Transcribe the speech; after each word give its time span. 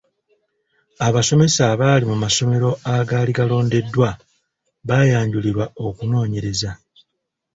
Abasomesa 1.07 1.61
abaali 1.73 2.03
mu 2.11 2.15
masomero 2.23 2.69
agaali 2.95 3.31
galondeddwa 3.37 4.09
baayanjulirwa 4.87 5.65
okunoonyereza. 5.87 6.71